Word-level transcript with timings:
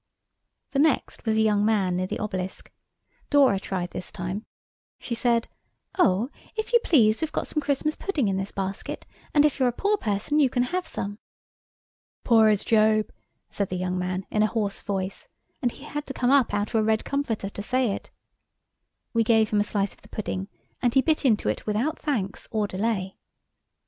The 0.71 0.79
next 0.79 1.25
was 1.27 1.37
a 1.37 1.41
young 1.41 1.63
man 1.63 1.95
near 1.95 2.07
the 2.07 2.17
Obelisk. 2.17 2.71
Dora 3.29 3.59
tried 3.59 3.91
this 3.91 4.11
time. 4.11 4.47
She 4.97 5.13
said, 5.13 5.47
"Oh, 5.99 6.31
if 6.55 6.73
you 6.73 6.79
please 6.83 7.21
we've 7.21 7.31
got 7.31 7.45
some 7.45 7.61
Christmas 7.61 7.95
pudding 7.95 8.27
in 8.27 8.35
this 8.35 8.51
basket, 8.51 9.05
and 9.31 9.45
if 9.45 9.59
you're 9.59 9.67
a 9.67 9.71
poor 9.71 9.97
person 9.97 10.39
you 10.39 10.49
can 10.49 10.63
have 10.63 10.87
some." 10.87 11.19
"Poor 12.23 12.47
as 12.47 12.63
Job," 12.63 13.11
said 13.51 13.69
the 13.69 13.75
young 13.77 13.99
man 13.99 14.25
in 14.31 14.41
a 14.41 14.47
hoarse 14.47 14.81
voice, 14.81 15.27
and 15.61 15.71
he 15.71 15.83
had 15.83 16.07
to 16.07 16.15
come 16.15 16.31
up 16.31 16.51
out 16.51 16.69
of 16.69 16.75
a 16.81 16.83
red 16.83 17.05
comforter 17.05 17.49
to 17.49 17.61
say 17.61 17.91
it. 17.91 18.09
We 19.13 19.23
gave 19.23 19.51
him 19.51 19.59
a 19.59 19.63
slice 19.63 19.93
of 19.93 20.01
the 20.01 20.09
pudding, 20.09 20.47
and 20.81 20.95
he 20.95 21.01
bit 21.03 21.25
into 21.25 21.47
it 21.47 21.67
without 21.67 21.99
thanks 21.99 22.47
or 22.49 22.65
delay. 22.65 23.17